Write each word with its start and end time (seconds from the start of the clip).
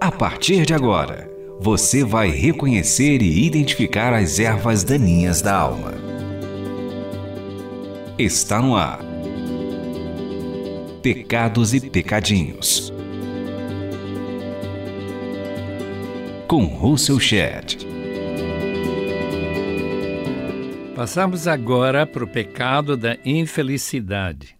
A 0.00 0.12
partir 0.12 0.66
de 0.66 0.74
agora, 0.74 1.30
você 1.58 2.04
vai 2.04 2.28
reconhecer 2.28 3.22
e 3.22 3.46
identificar 3.46 4.12
as 4.12 4.38
ervas 4.38 4.84
daninhas 4.84 5.40
da 5.40 5.56
alma. 5.56 5.94
Está 8.18 8.60
no 8.60 8.76
ar. 8.76 9.00
Pecados 11.02 11.72
e 11.72 11.80
Pecadinhos. 11.80 12.92
Com 16.46 16.64
Russell 16.64 17.18
Shedd. 17.18 17.78
Passamos 20.94 21.48
agora 21.48 22.06
para 22.06 22.24
o 22.24 22.28
pecado 22.28 22.96
da 22.96 23.16
infelicidade. 23.24 24.54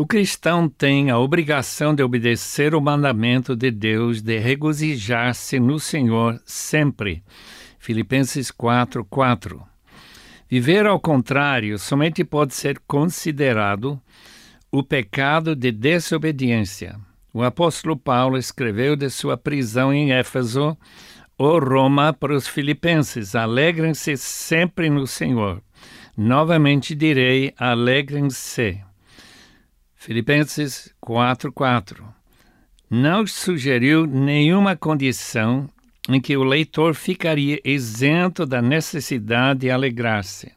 O 0.00 0.06
cristão 0.06 0.66
tem 0.66 1.10
a 1.10 1.18
obrigação 1.18 1.94
de 1.94 2.02
obedecer 2.02 2.74
o 2.74 2.80
mandamento 2.80 3.54
de 3.54 3.70
Deus 3.70 4.22
de 4.22 4.38
regozijar-se 4.38 5.60
no 5.60 5.78
Senhor 5.78 6.40
sempre. 6.46 7.22
Filipenses 7.78 8.50
4, 8.50 9.04
4. 9.04 9.62
Viver 10.48 10.86
ao 10.86 10.98
contrário 10.98 11.78
somente 11.78 12.24
pode 12.24 12.54
ser 12.54 12.80
considerado 12.86 14.00
o 14.72 14.82
pecado 14.82 15.54
de 15.54 15.70
desobediência. 15.70 16.98
O 17.30 17.42
apóstolo 17.42 17.94
Paulo 17.94 18.38
escreveu 18.38 18.96
de 18.96 19.10
sua 19.10 19.36
prisão 19.36 19.92
em 19.92 20.12
Éfeso, 20.12 20.78
ou 21.36 21.58
Roma, 21.58 22.14
para 22.14 22.34
os 22.34 22.48
filipenses: 22.48 23.34
alegrem-se 23.34 24.16
sempre 24.16 24.88
no 24.88 25.06
Senhor. 25.06 25.62
Novamente 26.16 26.94
direi: 26.94 27.52
alegrem-se. 27.58 28.80
Filipenses 30.02 30.90
4:4. 30.98 32.02
Não 32.88 33.26
sugeriu 33.26 34.06
nenhuma 34.06 34.74
condição 34.74 35.68
em 36.08 36.18
que 36.18 36.38
o 36.38 36.42
leitor 36.42 36.94
ficaria 36.94 37.60
isento 37.62 38.46
da 38.46 38.62
necessidade 38.62 39.60
de 39.60 39.70
alegrar-se. 39.70 40.52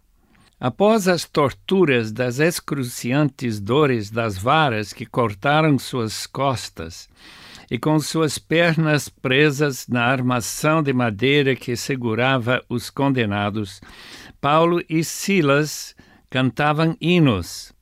Após 0.57 1.09
as 1.09 1.25
torturas 1.25 2.09
das 2.09 2.39
excruciantes 2.39 3.59
dores 3.59 4.09
das 4.09 4.37
varas 4.37 4.93
que 4.93 5.05
cortaram 5.05 5.77
suas 5.77 6.25
costas, 6.25 7.09
e 7.69 7.77
com 7.77 7.99
suas 7.99 8.37
pernas 8.37 9.09
presas 9.09 9.89
na 9.89 10.05
armação 10.05 10.81
de 10.81 10.93
madeira 10.93 11.53
que 11.53 11.75
segurava 11.75 12.63
os 12.69 12.89
condenados, 12.89 13.81
Paulo 14.39 14.81
e 14.89 15.03
Silas 15.03 15.93
cantavam 16.29 16.95
hinos, 17.01 17.73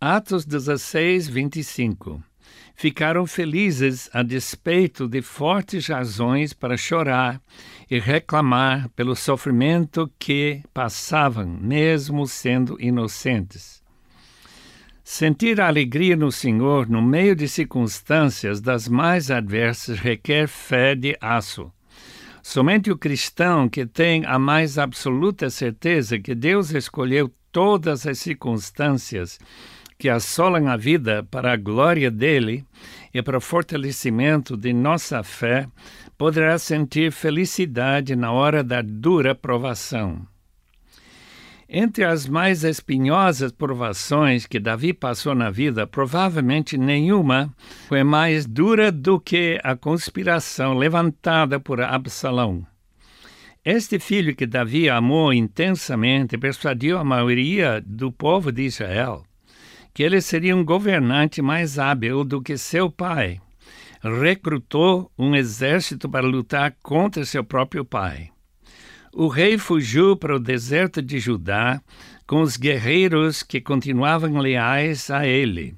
Atos 0.00 0.44
16, 0.44 1.26
25. 1.26 2.22
Ficaram 2.76 3.26
felizes 3.26 4.08
a 4.12 4.22
despeito 4.22 5.08
de 5.08 5.20
fortes 5.20 5.88
razões 5.88 6.52
para 6.52 6.76
chorar 6.76 7.42
e 7.90 7.98
reclamar 7.98 8.88
pelo 8.90 9.16
sofrimento 9.16 10.08
que 10.16 10.62
passavam, 10.72 11.48
mesmo 11.48 12.28
sendo 12.28 12.80
inocentes. 12.80 13.82
Sentir 15.02 15.60
alegria 15.60 16.14
no 16.14 16.30
Senhor 16.30 16.88
no 16.88 17.02
meio 17.02 17.34
de 17.34 17.48
circunstâncias 17.48 18.60
das 18.60 18.86
mais 18.86 19.32
adversas 19.32 19.98
requer 19.98 20.46
fé 20.46 20.94
de 20.94 21.18
aço. 21.20 21.72
Somente 22.40 22.88
o 22.88 22.96
cristão 22.96 23.68
que 23.68 23.84
tem 23.84 24.24
a 24.26 24.38
mais 24.38 24.78
absoluta 24.78 25.50
certeza 25.50 26.20
que 26.20 26.36
Deus 26.36 26.70
escolheu 26.70 27.34
todas 27.50 28.06
as 28.06 28.20
circunstâncias 28.20 29.40
que 29.98 30.08
assolam 30.08 30.68
a 30.68 30.76
vida 30.76 31.26
para 31.28 31.52
a 31.52 31.56
glória 31.56 32.10
dele 32.10 32.64
e 33.12 33.20
para 33.20 33.38
o 33.38 33.40
fortalecimento 33.40 34.56
de 34.56 34.72
nossa 34.72 35.24
fé, 35.24 35.66
poderá 36.16 36.56
sentir 36.58 37.10
felicidade 37.10 38.14
na 38.14 38.30
hora 38.30 38.62
da 38.62 38.80
dura 38.80 39.34
provação. 39.34 40.24
Entre 41.68 42.02
as 42.02 42.26
mais 42.26 42.64
espinhosas 42.64 43.52
provações 43.52 44.46
que 44.46 44.58
Davi 44.58 44.94
passou 44.94 45.34
na 45.34 45.50
vida, 45.50 45.86
provavelmente 45.86 46.78
nenhuma 46.78 47.52
foi 47.88 48.02
mais 48.02 48.46
dura 48.46 48.90
do 48.90 49.20
que 49.20 49.60
a 49.62 49.76
conspiração 49.76 50.74
levantada 50.74 51.60
por 51.60 51.82
Absalão. 51.82 52.66
Este 53.62 53.98
filho 53.98 54.34
que 54.34 54.46
Davi 54.46 54.88
amou 54.88 55.30
intensamente 55.30 56.38
persuadiu 56.38 56.96
a 56.96 57.04
maioria 57.04 57.82
do 57.84 58.10
povo 58.10 58.50
de 58.50 58.62
Israel 58.62 59.27
que 59.98 60.04
ele 60.04 60.20
seria 60.20 60.54
um 60.54 60.64
governante 60.64 61.42
mais 61.42 61.76
hábil 61.76 62.22
do 62.22 62.40
que 62.40 62.56
seu 62.56 62.88
pai. 62.88 63.40
Recrutou 64.00 65.10
um 65.18 65.34
exército 65.34 66.08
para 66.08 66.24
lutar 66.24 66.76
contra 66.80 67.24
seu 67.24 67.42
próprio 67.42 67.84
pai. 67.84 68.30
O 69.12 69.26
rei 69.26 69.58
fugiu 69.58 70.16
para 70.16 70.36
o 70.36 70.38
deserto 70.38 71.02
de 71.02 71.18
Judá 71.18 71.82
com 72.28 72.42
os 72.42 72.56
guerreiros 72.56 73.42
que 73.42 73.60
continuavam 73.60 74.38
leais 74.38 75.10
a 75.10 75.26
ele. 75.26 75.74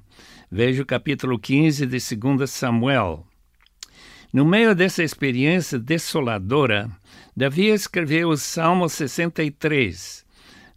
Veja 0.51 0.83
o 0.83 0.85
capítulo 0.85 1.39
15 1.39 1.87
de 1.87 2.15
2 2.15 2.47
Samuel. 2.47 3.25
No 4.31 4.45
meio 4.45 4.75
dessa 4.75 5.01
experiência 5.01 5.79
desoladora, 5.79 6.91
Davi 7.35 7.69
escreveu 7.69 8.29
o 8.29 8.37
Salmo 8.37 8.87
63, 8.87 10.23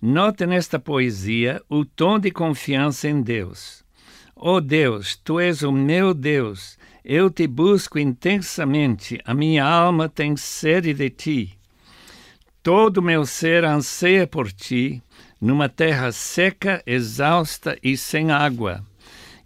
Note 0.07 0.45
nesta 0.45 0.79
poesia 0.79 1.63
o 1.67 1.83
tom 1.83 2.19
de 2.19 2.31
confiança 2.31 3.09
em 3.09 3.23
Deus. 3.23 3.83
Oh 4.37 4.61
Deus, 4.61 5.17
tu 5.17 5.41
és 5.41 5.63
o 5.63 5.73
meu 5.73 6.13
Deus, 6.13 6.77
eu 7.03 7.31
te 7.31 7.47
busco 7.47 7.99
intensamente, 7.99 9.19
a 9.25 9.33
minha 9.33 9.65
alma 9.65 10.07
tem 10.07 10.37
sede 10.37 10.93
de 10.93 11.09
ti. 11.09 11.59
Todo 12.63 13.01
meu 13.01 13.25
ser 13.25 13.65
anseia 13.65 14.27
por 14.27 14.53
ti, 14.53 15.03
numa 15.41 15.71
terra 15.71 16.13
seca, 16.13 16.83
exausta 16.87 17.75
e 17.83 17.97
sem 17.97 18.31
água. 18.31 18.85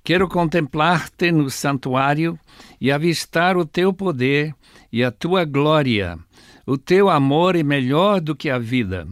Quero 0.02 0.26
contemplar-te 0.26 1.30
no 1.30 1.48
santuário 1.50 2.36
e 2.80 2.90
avistar 2.90 3.56
o 3.56 3.64
teu 3.64 3.92
poder 3.92 4.52
e 4.92 5.04
a 5.04 5.12
tua 5.12 5.44
glória. 5.44 6.18
O 6.66 6.76
teu 6.76 7.08
amor 7.08 7.54
é 7.54 7.62
melhor 7.62 8.20
do 8.20 8.34
que 8.34 8.50
a 8.50 8.58
vida. 8.58 9.06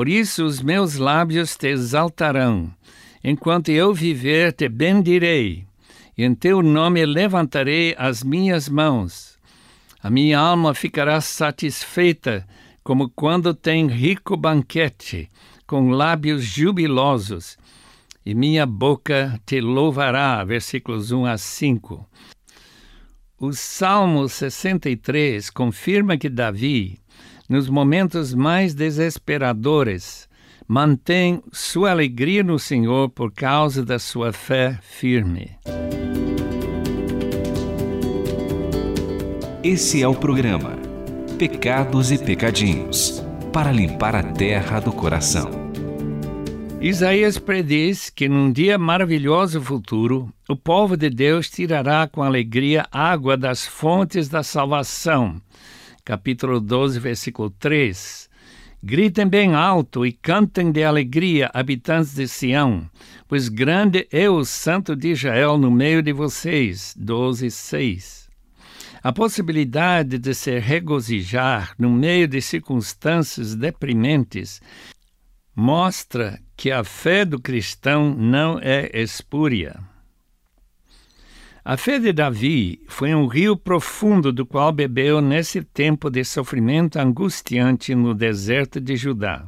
Por 0.00 0.08
isso 0.08 0.46
os 0.46 0.62
meus 0.62 0.96
lábios 0.96 1.58
te 1.58 1.68
exaltarão. 1.68 2.72
Enquanto 3.22 3.68
eu 3.68 3.92
viver, 3.92 4.50
te 4.50 4.66
bendirei. 4.66 5.66
E 6.16 6.24
em 6.24 6.34
teu 6.34 6.62
nome 6.62 7.04
levantarei 7.04 7.94
as 7.98 8.24
minhas 8.24 8.66
mãos. 8.66 9.38
A 10.02 10.08
minha 10.08 10.38
alma 10.38 10.72
ficará 10.72 11.20
satisfeita, 11.20 12.48
como 12.82 13.10
quando 13.10 13.52
tem 13.52 13.88
rico 13.88 14.38
banquete, 14.38 15.28
com 15.66 15.90
lábios 15.90 16.44
jubilosos. 16.44 17.58
E 18.24 18.34
minha 18.34 18.64
boca 18.64 19.38
te 19.44 19.60
louvará. 19.60 20.42
Versículos 20.44 21.12
1 21.12 21.26
a 21.26 21.36
5. 21.36 22.08
O 23.38 23.52
Salmo 23.52 24.26
63 24.30 25.50
confirma 25.50 26.16
que 26.16 26.30
Davi, 26.30 26.98
nos 27.50 27.68
momentos 27.68 28.32
mais 28.32 28.74
desesperadores, 28.74 30.28
mantém 30.68 31.42
sua 31.50 31.90
alegria 31.90 32.44
no 32.44 32.60
Senhor 32.60 33.08
por 33.08 33.32
causa 33.32 33.84
da 33.84 33.98
sua 33.98 34.32
fé 34.32 34.78
firme. 34.80 35.50
Esse 39.64 40.00
é 40.00 40.06
o 40.06 40.14
programa 40.14 40.78
Pecados 41.40 42.12
e 42.12 42.18
Pecadinhos 42.18 43.20
para 43.52 43.72
limpar 43.72 44.14
a 44.14 44.22
terra 44.22 44.78
do 44.78 44.92
coração. 44.92 45.50
Isaías 46.80 47.36
prediz 47.36 48.10
que 48.10 48.28
num 48.28 48.52
dia 48.52 48.78
maravilhoso 48.78 49.60
futuro, 49.60 50.32
o 50.48 50.54
povo 50.54 50.96
de 50.96 51.10
Deus 51.10 51.50
tirará 51.50 52.06
com 52.06 52.22
alegria 52.22 52.86
água 52.92 53.36
das 53.36 53.66
fontes 53.66 54.28
da 54.28 54.44
salvação 54.44 55.42
capítulo 56.04 56.60
12, 56.60 56.98
versículo 56.98 57.50
3. 57.50 58.28
Gritem 58.82 59.26
bem 59.26 59.54
alto 59.54 60.06
e 60.06 60.12
cantem 60.12 60.72
de 60.72 60.82
alegria, 60.82 61.50
habitantes 61.52 62.14
de 62.14 62.26
Sião, 62.26 62.88
pois 63.28 63.48
grande 63.48 64.08
é 64.10 64.30
o 64.30 64.42
Santo 64.44 64.96
de 64.96 65.08
Israel 65.08 65.58
no 65.58 65.70
meio 65.70 66.02
de 66.02 66.12
vocês. 66.12 66.94
12, 66.96 67.50
6. 67.50 68.30
A 69.02 69.12
possibilidade 69.12 70.18
de 70.18 70.34
se 70.34 70.58
regozijar 70.58 71.74
no 71.78 71.90
meio 71.90 72.28
de 72.28 72.40
circunstâncias 72.40 73.54
deprimentes 73.54 74.60
mostra 75.54 76.40
que 76.56 76.70
a 76.70 76.84
fé 76.84 77.24
do 77.24 77.40
cristão 77.40 78.14
não 78.14 78.58
é 78.58 78.90
espúria. 78.94 79.89
A 81.62 81.76
fé 81.76 81.98
de 81.98 82.10
Davi 82.10 82.80
foi 82.88 83.14
um 83.14 83.26
rio 83.26 83.54
profundo 83.54 84.32
do 84.32 84.46
qual 84.46 84.72
bebeu 84.72 85.20
nesse 85.20 85.62
tempo 85.62 86.08
de 86.08 86.24
sofrimento 86.24 86.98
angustiante 86.98 87.94
no 87.94 88.14
deserto 88.14 88.80
de 88.80 88.96
Judá. 88.96 89.46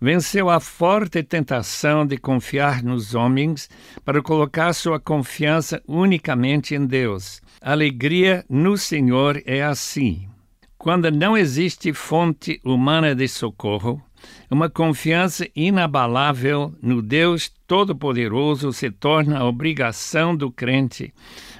venceu 0.00 0.50
a 0.50 0.58
forte 0.58 1.22
tentação 1.22 2.04
de 2.04 2.16
confiar 2.16 2.82
nos 2.82 3.14
homens 3.14 3.70
para 4.04 4.20
colocar 4.20 4.72
sua 4.72 4.98
confiança 4.98 5.80
unicamente 5.86 6.74
em 6.74 6.84
Deus. 6.84 7.40
Alegria 7.60 8.44
no 8.50 8.76
Senhor 8.76 9.40
é 9.46 9.62
assim. 9.62 10.28
Quando 10.76 11.08
não 11.08 11.38
existe 11.38 11.92
fonte 11.92 12.60
humana 12.64 13.14
de 13.14 13.28
socorro, 13.28 14.02
uma 14.50 14.68
confiança 14.68 15.48
inabalável 15.54 16.74
no 16.82 17.00
Deus 17.00 17.50
Todo-Poderoso 17.66 18.72
se 18.72 18.90
torna 18.90 19.38
a 19.38 19.44
obrigação 19.44 20.36
do 20.36 20.50
crente. 20.50 21.12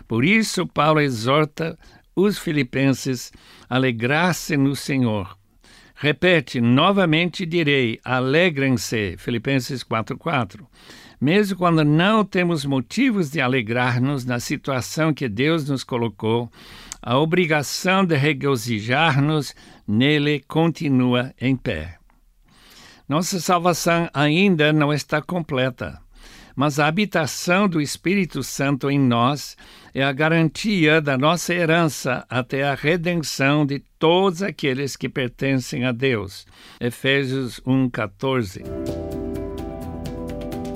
Por 0.07 0.25
isso, 0.25 0.67
Paulo 0.67 1.01
exorta 1.01 1.79
os 2.15 2.39
filipenses 2.39 3.33
a 3.69 3.77
alegrar-se 3.77 4.57
no 4.57 4.77
Senhor. 4.77 5.37
Repete, 5.95 6.61
novamente 6.61 7.47
direi, 7.47 8.01
alegrem-se, 8.05 9.17
Filipenses 9.19 9.85
4:4. 9.85 10.67
Mesmo 11.21 11.57
quando 11.57 11.85
não 11.85 12.25
temos 12.25 12.65
motivos 12.65 13.31
de 13.31 13.41
alegrar-nos 13.41 14.25
na 14.25 14.41
situação 14.41 15.15
que 15.15 15.29
Deus 15.29 15.69
nos 15.69 15.85
colocou, 15.85 16.51
a 17.01 17.17
obrigação 17.17 18.05
de 18.05 18.17
regozijar-nos 18.17 19.55
nele 19.87 20.43
continua 20.49 21.33
em 21.41 21.57
pé. 21.57 22.02
Nossa 23.13 23.39
salvação 23.41 24.09
ainda 24.15 24.73
não 24.73 24.91
está 24.91 25.21
completa, 25.21 26.01
mas 26.57 26.79
a 26.79 26.87
habitação 26.87 27.69
do 27.69 27.79
Espírito 27.79 28.43
Santo 28.43 28.91
em 28.91 28.99
nós 28.99 29.55
é 29.95 30.03
a 30.03 30.11
garantia 30.11 30.99
da 30.99 31.19
nossa 31.19 31.53
herança 31.53 32.25
até 32.27 32.65
a 32.65 32.75
redenção 32.75 33.67
de 33.67 33.81
todos 33.99 34.43
aqueles 34.43 34.97
que 34.97 35.11
pertencem 35.11 35.85
a 35.85 35.93
Deus. 35.93 36.47
Efésios 36.81 37.61
1:14. 37.67 38.65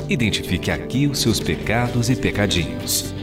Identifique 0.06 0.70
aqui 0.70 1.06
os 1.06 1.18
seus 1.18 1.40
pecados 1.40 2.10
e 2.10 2.16
pecadinhos. 2.16 3.14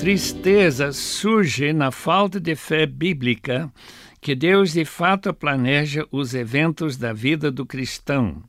Tristeza 0.00 0.90
surge 0.92 1.72
na 1.72 1.92
falta 1.92 2.40
de 2.40 2.56
fé 2.56 2.86
bíblica 2.86 3.72
que 4.20 4.34
Deus 4.34 4.72
de 4.72 4.84
fato 4.84 5.32
planeja 5.32 6.06
os 6.12 6.34
eventos 6.34 6.96
da 6.96 7.12
vida 7.12 7.50
do 7.50 7.64
cristão. 7.64 8.42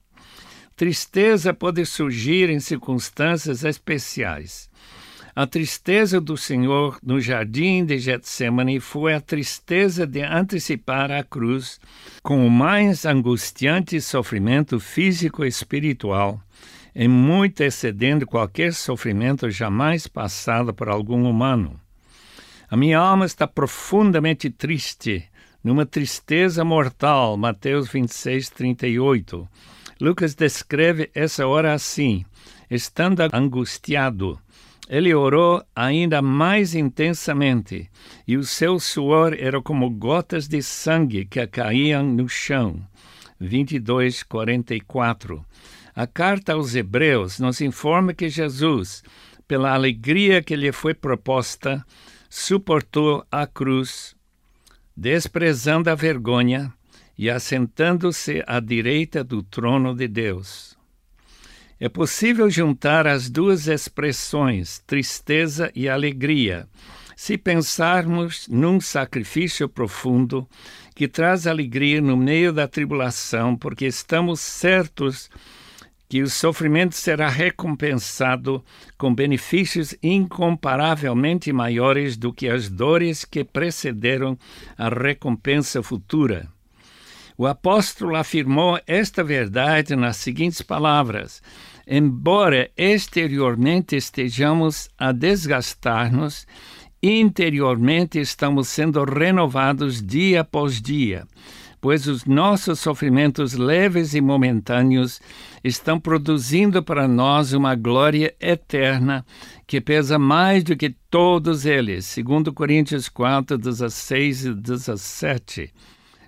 Tristeza 0.76 1.54
pode 1.54 1.86
surgir 1.86 2.50
em 2.50 2.60
circunstâncias 2.60 3.64
especiais. 3.64 4.70
A 5.34 5.48
tristeza 5.48 6.20
do 6.20 6.36
Senhor 6.36 7.00
no 7.02 7.22
jardim 7.22 7.86
de 7.86 7.98
Getsemane 7.98 8.82
foi 8.82 9.14
a 9.14 9.22
tristeza 9.22 10.06
de 10.06 10.22
antecipar 10.22 11.10
a 11.10 11.24
cruz 11.24 11.80
com 12.22 12.46
o 12.46 12.50
mais 12.50 13.06
angustiante 13.06 14.02
sofrimento 14.02 14.78
físico 14.78 15.46
e 15.46 15.48
espiritual, 15.48 16.42
e 16.94 17.08
muito 17.08 17.62
excedendo 17.62 18.28
qualquer 18.28 18.74
sofrimento 18.74 19.50
jamais 19.50 20.06
passado 20.06 20.74
por 20.74 20.90
algum 20.90 21.30
humano. 21.30 21.80
A 22.70 22.76
minha 22.76 23.00
alma 23.00 23.26
está 23.26 23.48
profundamente 23.48 24.50
triste, 24.50 25.24
numa 25.64 25.86
tristeza 25.86 26.64
mortal. 26.64 27.38
Mateus 27.38 27.88
26, 27.90 28.50
38. 28.50 29.48
Lucas 30.00 30.34
descreve 30.36 31.10
essa 31.14 31.48
hora 31.48 31.74
assim: 31.74 32.26
estando 32.70 33.22
angustiado 33.34 34.40
ele 34.92 35.14
orou 35.14 35.64
ainda 35.74 36.22
mais 36.22 36.76
intensamente, 36.76 37.90
e 38.28 38.36
o 38.36 38.44
seu 38.44 38.78
suor 38.78 39.34
era 39.40 39.62
como 39.62 39.90
gotas 39.90 40.50
de 40.50 40.62
sangue 40.62 41.24
que 41.24 41.48
caíam 41.48 42.04
no 42.04 42.28
chão. 42.28 42.86
22, 43.40 44.22
44. 44.24 45.46
A 45.96 46.06
carta 46.06 46.52
aos 46.52 46.76
Hebreus 46.76 47.40
nos 47.40 47.62
informa 47.62 48.14
que 48.14 48.28
Jesus, 48.28 49.02
pela 49.48 49.74
alegria 49.74 50.44
que 50.44 50.58
lhe 50.58 50.74
foi 50.74 50.94
proposta, 50.94 51.86
suportou 52.30 53.26
a 53.32 53.48
cruz, 53.48 54.14
desprezando 55.02 55.90
a 55.90 55.96
vergonha 55.96 56.72
e 57.18 57.28
assentando-se 57.28 58.44
à 58.46 58.60
direita 58.60 59.24
do 59.24 59.42
trono 59.42 59.96
de 59.96 60.08
Deus. 60.08 60.78
É 61.80 61.90
possível 61.90 62.52
juntar 62.52 63.08
as 63.08 63.28
duas 63.28 63.68
expressões, 63.68 64.78
tristeza 64.86 65.72
e 65.74 65.90
alegria, 65.90 66.68
se 67.18 67.36
pensarmos 67.36 68.48
num 68.48 68.80
sacrifício 68.80 69.68
profundo 69.68 70.48
que 70.94 71.08
traz 71.08 71.48
alegria 71.48 72.00
no 72.00 72.16
meio 72.16 72.54
da 72.54 72.68
tribulação, 72.68 73.58
porque 73.58 73.88
estamos 73.88 74.40
certos 74.40 75.32
que 76.12 76.22
o 76.22 76.30
sofrimento 76.30 76.94
será 76.94 77.30
recompensado 77.30 78.62
com 78.98 79.16
benefícios 79.16 79.96
incomparavelmente 80.04 81.54
maiores 81.54 82.18
do 82.18 82.34
que 82.34 82.50
as 82.50 82.68
dores 82.68 83.24
que 83.24 83.46
precederam 83.46 84.38
a 84.78 84.90
recompensa 84.90 85.82
futura. 85.82 86.50
O 87.38 87.48
apóstolo 87.48 88.18
afirmou 88.18 88.78
esta 88.86 89.24
verdade 89.24 89.96
nas 89.96 90.18
seguintes 90.18 90.62
palavras: 90.62 91.42
embora 91.88 92.70
exteriormente 92.76 93.96
estejamos 93.96 94.90
a 94.98 95.14
desgastar-nos, 95.14 96.46
interiormente 97.02 98.20
estamos 98.20 98.68
sendo 98.68 99.06
renovados 99.06 100.06
dia 100.06 100.42
após 100.42 100.82
dia, 100.82 101.26
pois 101.82 102.06
os 102.06 102.26
nossos 102.26 102.80
sofrimentos 102.80 103.54
leves 103.54 104.14
e 104.14 104.22
momentâneos 104.22 105.20
estão 105.64 106.00
produzindo 106.00 106.84
para 106.84 107.08
nós 107.08 107.52
uma 107.54 107.74
glória 107.74 108.34
eterna 108.40 109.26
que 109.66 109.82
pesa 109.82 110.20
mais 110.20 110.64
do 110.64 110.78
que 110.78 110.96
todos 111.10 111.66
eles, 111.66 112.06
segundo 112.06 112.54
Coríntios 112.54 113.10
4, 113.10 113.58
16 113.58 114.46
e 114.46 114.54
17. 114.54 115.74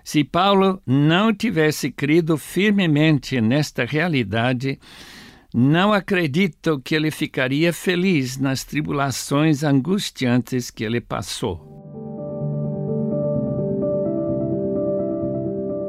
Se 0.02 0.24
Paulo 0.24 0.82
não 0.84 1.32
tivesse 1.32 1.90
crido 1.90 2.36
firmemente 2.36 3.40
nesta 3.40 3.84
realidade, 3.84 4.78
não 5.54 5.92
acredito 5.92 6.80
que 6.80 6.96
ele 6.96 7.12
ficaria 7.12 7.72
feliz 7.72 8.36
nas 8.36 8.64
tribulações 8.64 9.62
angustiantes 9.62 10.68
que 10.68 10.82
ele 10.82 11.00
passou. 11.00 11.83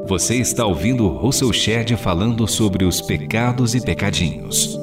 Você 0.08 0.36
está 0.36 0.64
ouvindo 0.64 1.08
Russell 1.08 1.52
Shedd 1.52 1.96
falando 1.96 2.46
sobre 2.46 2.84
os 2.84 3.00
pecados 3.00 3.74
e 3.74 3.84
pecadinhos. 3.84 4.78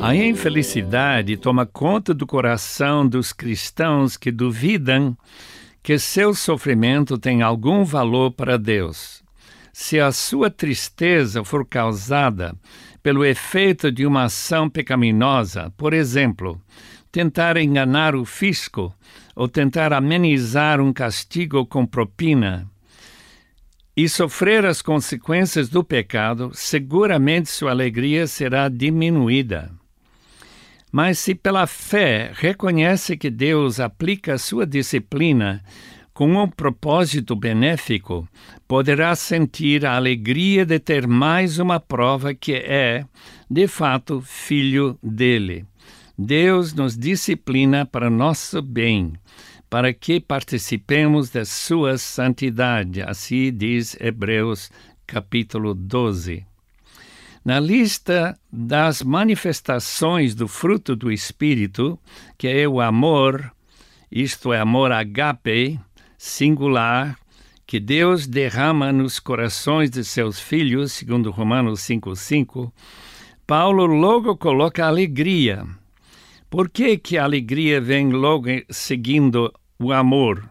A 0.00 0.14
infelicidade 0.14 1.36
toma 1.36 1.66
conta 1.66 2.14
do 2.14 2.26
coração 2.26 3.06
dos 3.06 3.32
cristãos 3.32 4.16
que 4.16 4.30
duvidam 4.30 5.16
que 5.82 5.98
seu 5.98 6.32
sofrimento 6.32 7.18
tem 7.18 7.42
algum 7.42 7.84
valor 7.84 8.30
para 8.30 8.56
Deus 8.56 9.24
se 9.80 10.00
a 10.00 10.10
sua 10.10 10.50
tristeza 10.50 11.44
for 11.44 11.64
causada 11.64 12.52
pelo 13.00 13.24
efeito 13.24 13.92
de 13.92 14.04
uma 14.04 14.24
ação 14.24 14.68
pecaminosa, 14.68 15.72
por 15.76 15.94
exemplo, 15.94 16.60
tentar 17.12 17.56
enganar 17.56 18.16
o 18.16 18.24
fisco 18.24 18.92
ou 19.38 19.46
tentar 19.46 19.92
amenizar 19.92 20.80
um 20.80 20.92
castigo 20.92 21.64
com 21.64 21.86
propina, 21.86 22.68
e 23.96 24.08
sofrer 24.08 24.66
as 24.66 24.82
consequências 24.82 25.68
do 25.68 25.84
pecado, 25.84 26.50
seguramente 26.52 27.48
sua 27.48 27.70
alegria 27.70 28.26
será 28.26 28.68
diminuída. 28.68 29.70
Mas 30.90 31.20
se 31.20 31.36
pela 31.36 31.68
fé 31.68 32.32
reconhece 32.34 33.16
que 33.16 33.30
Deus 33.30 33.78
aplica 33.78 34.38
sua 34.38 34.66
disciplina 34.66 35.62
com 36.12 36.34
um 36.34 36.48
propósito 36.48 37.36
benéfico, 37.36 38.26
poderá 38.66 39.14
sentir 39.14 39.86
a 39.86 39.94
alegria 39.94 40.66
de 40.66 40.80
ter 40.80 41.06
mais 41.06 41.60
uma 41.60 41.78
prova 41.78 42.34
que 42.34 42.54
é, 42.54 43.04
de 43.48 43.68
fato, 43.68 44.20
filho 44.20 44.98
dele. 45.00 45.64
Deus 46.20 46.74
nos 46.74 46.98
disciplina 46.98 47.86
para 47.86 48.10
nosso 48.10 48.60
bem, 48.60 49.12
para 49.70 49.92
que 49.92 50.18
participemos 50.18 51.30
da 51.30 51.44
sua 51.44 51.96
santidade, 51.96 53.00
assim 53.00 53.52
diz 53.56 53.96
Hebreus 54.00 54.68
capítulo 55.06 55.74
12. 55.74 56.44
Na 57.44 57.60
lista 57.60 58.36
das 58.52 59.00
manifestações 59.00 60.34
do 60.34 60.48
fruto 60.48 60.96
do 60.96 61.12
Espírito, 61.12 61.96
que 62.36 62.48
é 62.48 62.66
o 62.66 62.80
amor, 62.80 63.52
isto 64.10 64.52
é, 64.52 64.58
amor 64.58 64.90
agape, 64.90 65.78
singular 66.18 67.16
que 67.64 67.78
Deus 67.78 68.26
derrama 68.26 68.90
nos 68.92 69.20
corações 69.20 69.88
de 69.88 70.02
seus 70.02 70.40
filhos, 70.40 70.90
segundo 70.90 71.30
Romanos 71.30 71.80
5:5, 71.82 72.72
Paulo 73.46 73.86
logo 73.86 74.36
coloca 74.36 74.84
alegria. 74.84 75.64
Por 76.50 76.70
que 76.70 76.96
que 76.96 77.18
a 77.18 77.24
alegria 77.24 77.78
vem 77.78 78.10
logo 78.10 78.48
seguindo 78.70 79.52
o 79.78 79.92
amor? 79.92 80.50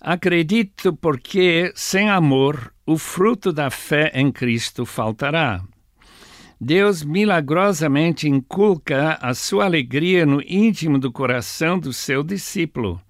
Acredito 0.00 0.94
porque, 0.94 1.72
sem 1.74 2.08
amor, 2.08 2.72
o 2.86 2.96
fruto 2.96 3.52
da 3.52 3.68
fé 3.68 4.12
em 4.14 4.30
Cristo 4.30 4.86
faltará. 4.86 5.60
Deus 6.60 7.02
milagrosamente 7.02 8.28
inculca 8.28 9.18
a 9.20 9.34
sua 9.34 9.64
alegria 9.64 10.24
no 10.24 10.40
íntimo 10.40 11.00
do 11.00 11.10
coração 11.10 11.80
do 11.80 11.92
seu 11.92 12.22
discípulo. 12.22 13.00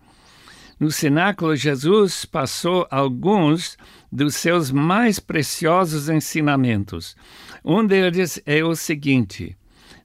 No 0.80 0.90
cenáculo, 0.90 1.54
Jesus 1.54 2.24
passou 2.24 2.86
alguns 2.90 3.76
dos 4.10 4.34
seus 4.34 4.70
mais 4.70 5.20
preciosos 5.20 6.08
ensinamentos. 6.08 7.14
Um 7.62 7.86
deles 7.86 8.40
é 8.46 8.64
o 8.64 8.74
seguinte: 8.74 9.54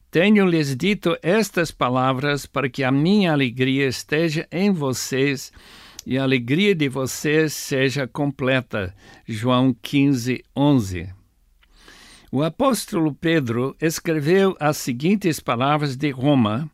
Tenho-lhes 0.09 0.75
dito 0.75 1.17
estas 1.21 1.69
palavras 1.69 2.45
para 2.45 2.69
que 2.69 2.83
a 2.83 2.91
minha 2.91 3.33
alegria 3.33 3.87
esteja 3.87 4.47
em 4.51 4.71
vocês 4.71 5.51
e 6.05 6.17
a 6.17 6.23
alegria 6.23 6.73
de 6.73 6.87
vocês 6.87 7.51
seja 7.53 8.07
completa. 8.07 8.95
João 9.27 9.75
15, 9.81 10.41
11. 10.55 11.09
O 12.31 12.41
apóstolo 12.41 13.13
Pedro 13.13 13.75
escreveu 13.81 14.55
as 14.59 14.77
seguintes 14.77 15.41
palavras 15.41 15.97
de 15.97 16.09
Roma, 16.09 16.71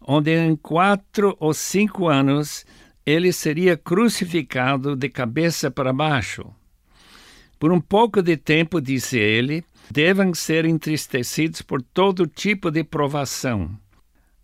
onde 0.00 0.30
em 0.30 0.54
quatro 0.54 1.36
ou 1.40 1.52
cinco 1.52 2.06
anos 2.06 2.64
ele 3.04 3.32
seria 3.32 3.76
crucificado 3.76 4.94
de 4.94 5.08
cabeça 5.08 5.70
para 5.70 5.92
baixo. 5.92 6.44
Por 7.58 7.72
um 7.72 7.80
pouco 7.80 8.22
de 8.22 8.36
tempo, 8.36 8.80
disse 8.80 9.18
ele, 9.18 9.64
devem 9.90 10.34
ser 10.34 10.64
entristecidos 10.64 11.62
por 11.62 11.82
todo 11.82 12.26
tipo 12.26 12.70
de 12.70 12.82
provação 12.82 13.78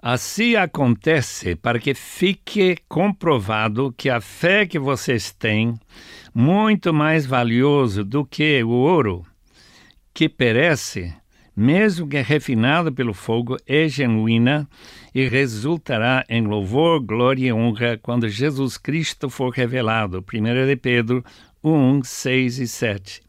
Assim 0.05 0.57
acontece 0.57 1.55
para 1.55 1.79
que 1.79 1.95
fique 1.95 2.77
comprovado 2.89 3.95
que 3.97 4.11
a 4.11 4.21
fé 4.21 4.67
que 4.67 4.77
vocês 4.77 5.31
têm, 5.31 5.79
muito 6.35 6.93
mais 6.93 7.25
valioso 7.25 8.05
do 8.05 8.25
que 8.25 8.65
o 8.65 8.71
ouro, 8.71 9.25
que 10.13 10.29
perece, 10.29 11.15
mesmo 11.55 12.09
que 12.09 12.21
refinado 12.21 12.93
pelo 12.93 13.15
fogo, 13.15 13.57
é 13.65 13.87
genuína 13.87 14.69
e 15.15 15.29
resultará 15.29 16.25
em 16.29 16.43
louvor, 16.43 16.99
glória 16.99 17.47
e 17.47 17.53
honra 17.53 17.97
quando 17.97 18.29
Jesus 18.29 18.77
Cristo 18.77 19.31
for 19.31 19.51
revelado. 19.51 20.19
1 20.19 20.67
de 20.67 20.75
Pedro 20.75 21.25
1, 21.63 22.03
6 22.03 22.59
e 22.59 22.67
7. 22.67 23.23